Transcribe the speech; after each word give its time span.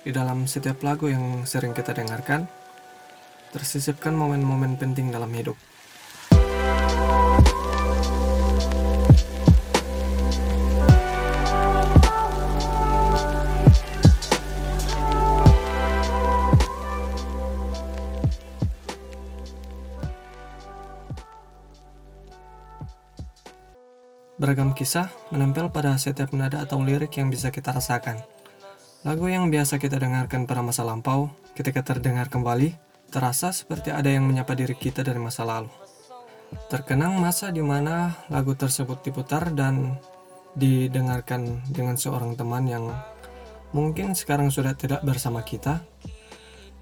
Di 0.00 0.16
dalam 0.16 0.48
setiap 0.48 0.80
lagu 0.80 1.12
yang 1.12 1.44
sering 1.44 1.76
kita 1.76 1.92
dengarkan, 1.92 2.48
tersisipkan 3.52 4.16
momen-momen 4.16 4.80
penting 4.80 5.12
dalam 5.12 5.28
hidup. 5.28 5.60
Beragam 24.40 24.72
kisah 24.72 25.12
menempel 25.28 25.68
pada 25.68 26.00
setiap 26.00 26.32
nada 26.32 26.64
atau 26.64 26.80
lirik 26.80 27.20
yang 27.20 27.28
bisa 27.28 27.52
kita 27.52 27.76
rasakan. 27.76 28.39
Lagu 29.00 29.32
yang 29.32 29.48
biasa 29.48 29.80
kita 29.80 29.96
dengarkan 29.96 30.44
pada 30.44 30.60
masa 30.60 30.84
lampau, 30.84 31.32
ketika 31.56 31.80
terdengar 31.80 32.28
kembali, 32.28 32.76
terasa 33.08 33.48
seperti 33.48 33.88
ada 33.88 34.12
yang 34.12 34.28
menyapa 34.28 34.52
diri 34.52 34.76
kita 34.76 35.00
dari 35.00 35.16
masa 35.16 35.48
lalu. 35.48 35.72
Terkenang 36.68 37.16
masa 37.16 37.48
di 37.48 37.64
mana 37.64 38.12
lagu 38.28 38.52
tersebut 38.52 39.00
diputar 39.00 39.56
dan 39.56 39.96
didengarkan 40.52 41.64
dengan 41.72 41.96
seorang 41.96 42.36
teman 42.36 42.68
yang 42.68 42.92
mungkin 43.72 44.12
sekarang 44.12 44.52
sudah 44.52 44.76
tidak 44.76 45.00
bersama 45.00 45.40
kita, 45.48 45.80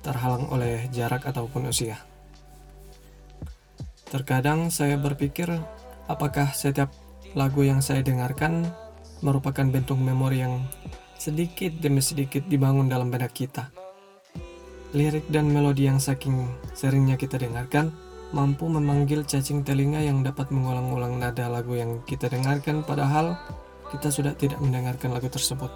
terhalang 0.02 0.50
oleh 0.50 0.90
jarak 0.90 1.22
ataupun 1.22 1.70
usia. 1.70 2.02
Terkadang 4.10 4.74
saya 4.74 4.98
berpikir, 4.98 5.54
apakah 6.10 6.50
setiap 6.50 6.90
lagu 7.38 7.62
yang 7.62 7.78
saya 7.78 8.02
dengarkan 8.02 8.66
merupakan 9.22 9.70
bentuk 9.70 10.02
memori 10.02 10.42
yang 10.42 10.66
sedikit 11.28 11.76
demi 11.76 12.00
sedikit 12.00 12.40
dibangun 12.48 12.88
dalam 12.88 13.12
benak 13.12 13.36
kita. 13.36 13.68
Lirik 14.96 15.28
dan 15.28 15.52
melodi 15.52 15.84
yang 15.84 16.00
saking 16.00 16.48
seringnya 16.72 17.20
kita 17.20 17.36
dengarkan 17.36 17.92
mampu 18.32 18.64
memanggil 18.64 19.28
cacing 19.28 19.60
telinga 19.60 20.00
yang 20.00 20.24
dapat 20.24 20.48
mengulang-ulang 20.48 21.20
nada 21.20 21.52
lagu 21.52 21.76
yang 21.76 22.00
kita 22.08 22.32
dengarkan 22.32 22.80
padahal 22.80 23.36
kita 23.92 24.08
sudah 24.08 24.32
tidak 24.40 24.56
mendengarkan 24.64 25.12
lagu 25.12 25.28
tersebut. 25.28 25.68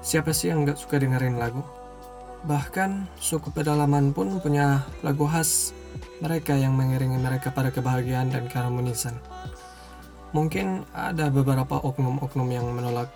Siapa 0.00 0.32
sih 0.32 0.48
yang 0.48 0.64
gak 0.64 0.80
suka 0.80 0.96
dengerin 0.96 1.36
lagu? 1.36 1.60
Bahkan 2.48 3.20
suku 3.20 3.52
pedalaman 3.52 4.16
pun 4.16 4.40
punya 4.40 4.80
lagu 5.04 5.28
khas 5.28 5.76
mereka 6.24 6.56
yang 6.56 6.72
mengiringi 6.72 7.20
mereka 7.20 7.52
pada 7.52 7.68
kebahagiaan 7.68 8.32
dan 8.32 8.48
keharmonisan. 8.48 9.12
Mungkin 10.32 10.88
ada 10.96 11.28
beberapa 11.28 11.76
oknum-oknum 11.80 12.48
yang 12.48 12.66
menolak 12.72 13.12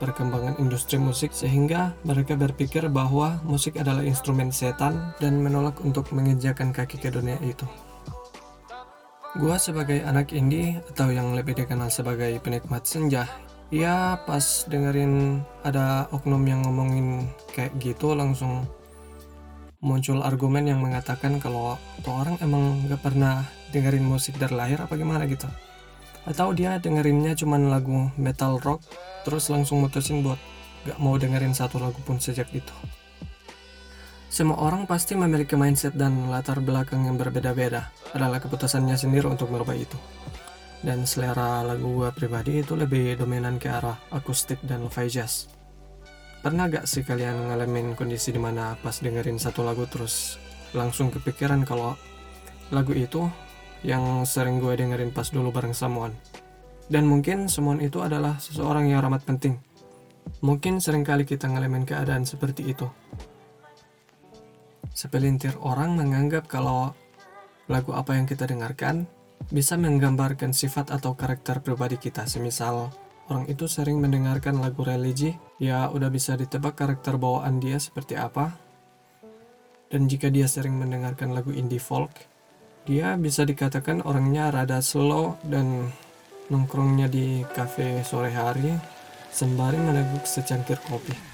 perkembangan 0.00 0.58
industri 0.58 0.98
musik 0.98 1.30
sehingga 1.30 1.94
mereka 2.02 2.34
berpikir 2.34 2.88
bahwa 2.90 3.38
musik 3.46 3.78
adalah 3.78 4.02
instrumen 4.02 4.50
setan 4.50 5.14
dan 5.22 5.40
menolak 5.40 5.78
untuk 5.84 6.10
menginjakan 6.10 6.74
kaki 6.74 6.98
ke 6.98 7.08
dunia 7.12 7.38
itu. 7.44 7.64
Gua 9.34 9.58
sebagai 9.58 10.02
anak 10.06 10.30
indie 10.30 10.78
atau 10.94 11.10
yang 11.10 11.34
lebih 11.34 11.58
dikenal 11.58 11.90
sebagai 11.90 12.38
penikmat 12.38 12.86
senja 12.86 13.26
ya 13.74 14.20
pas 14.22 14.68
dengerin 14.70 15.42
ada 15.66 16.06
oknum 16.14 16.46
yang 16.46 16.62
ngomongin 16.62 17.26
kayak 17.50 17.74
gitu 17.82 18.14
langsung 18.14 18.62
muncul 19.82 20.22
argumen 20.22 20.70
yang 20.70 20.78
mengatakan 20.78 21.42
kalau 21.42 21.74
orang 22.06 22.38
emang 22.38 22.86
gak 22.86 23.02
pernah 23.02 23.42
dengerin 23.74 24.06
musik 24.06 24.38
dari 24.38 24.54
lahir 24.54 24.78
apa 24.78 24.94
gimana 24.94 25.26
gitu 25.26 25.50
atau 26.24 26.52
dia 26.56 26.80
dengerinnya 26.80 27.36
cuman 27.36 27.68
lagu 27.68 28.08
metal 28.16 28.60
rock 28.60 28.80
terus 29.24 29.48
langsung 29.48 29.84
mutusin 29.84 30.24
buat 30.24 30.40
gak 30.84 31.00
mau 31.00 31.16
dengerin 31.16 31.56
satu 31.56 31.80
lagu 31.80 31.96
pun 32.04 32.20
sejak 32.20 32.48
itu. 32.52 32.76
Semua 34.28 34.58
orang 34.66 34.84
pasti 34.90 35.14
memiliki 35.14 35.54
mindset 35.54 35.94
dan 35.94 36.26
latar 36.26 36.58
belakang 36.58 37.06
yang 37.06 37.14
berbeda-beda. 37.14 37.94
Adalah 38.12 38.42
keputusannya 38.42 38.98
sendiri 38.98 39.30
untuk 39.30 39.46
merubah 39.46 39.78
itu. 39.78 39.94
Dan 40.82 41.06
selera 41.06 41.62
lagu 41.62 42.02
gue 42.02 42.10
pribadi 42.10 42.60
itu 42.60 42.74
lebih 42.74 43.14
dominan 43.14 43.62
ke 43.62 43.70
arah 43.70 43.94
akustik 44.10 44.58
dan 44.66 44.82
lo-fi 44.84 45.06
jazz. 45.06 45.48
Pernah 46.42 46.66
gak 46.66 46.84
sih 46.84 47.06
kalian 47.06 47.48
ngalamin 47.48 47.96
kondisi 47.96 48.34
di 48.34 48.42
mana 48.42 48.76
pas 48.82 48.98
dengerin 49.00 49.38
satu 49.38 49.64
lagu 49.64 49.86
terus 49.88 50.36
langsung 50.74 51.08
kepikiran 51.08 51.62
kalau 51.62 51.96
lagu 52.74 52.92
itu 52.92 53.24
yang 53.84 54.24
sering 54.24 54.58
gue 54.58 54.72
dengerin 54.72 55.12
pas 55.12 55.28
dulu 55.28 55.52
bareng 55.52 55.76
someone. 55.76 56.16
Dan 56.88 57.04
mungkin 57.04 57.52
someone 57.52 57.84
itu 57.84 58.00
adalah 58.00 58.40
seseorang 58.40 58.88
yang 58.88 59.04
amat 59.04 59.28
penting. 59.28 59.60
Mungkin 60.40 60.80
sering 60.80 61.04
kali 61.04 61.28
kita 61.28 61.48
ngalamin 61.48 61.84
keadaan 61.84 62.24
seperti 62.24 62.72
itu. 62.72 62.88
Sepelintir 64.96 65.52
orang 65.60 66.00
menganggap 66.00 66.48
kalau 66.48 66.96
lagu 67.68 67.92
apa 67.92 68.16
yang 68.16 68.24
kita 68.24 68.48
dengarkan 68.48 69.08
bisa 69.52 69.76
menggambarkan 69.76 70.56
sifat 70.56 70.88
atau 70.88 71.12
karakter 71.12 71.60
pribadi 71.60 72.00
kita. 72.00 72.24
Semisal 72.24 72.88
orang 73.28 73.44
itu 73.48 73.68
sering 73.68 74.00
mendengarkan 74.00 74.60
lagu 74.60 74.84
religi, 74.84 75.36
ya 75.60 75.88
udah 75.92 76.08
bisa 76.08 76.36
ditebak 76.36 76.76
karakter 76.76 77.20
bawaan 77.20 77.60
dia 77.60 77.76
seperti 77.76 78.16
apa. 78.16 78.56
Dan 79.92 80.08
jika 80.08 80.32
dia 80.32 80.48
sering 80.48 80.76
mendengarkan 80.76 81.36
lagu 81.36 81.52
indie 81.52 81.80
folk, 81.80 82.12
dia 82.84 83.16
bisa 83.16 83.48
dikatakan 83.48 84.04
orangnya 84.04 84.52
rada 84.52 84.84
slow 84.84 85.40
dan 85.48 85.88
nongkrongnya 86.52 87.08
di 87.08 87.40
cafe 87.56 88.04
sore 88.04 88.28
hari 88.28 88.76
sembari 89.32 89.80
meneguk 89.80 90.28
secangkir 90.28 90.76
kopi. 90.84 91.33